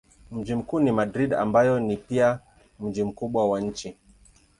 Mji 0.31 0.55
mkuu 0.55 0.79
ni 0.79 0.91
Madrid 0.91 1.33
ambayo 1.33 1.79
ni 1.79 1.97
pia 1.97 2.39
mji 2.79 3.03
mkubwa 3.03 3.49
wa 3.49 3.61
nchi. 3.61 3.97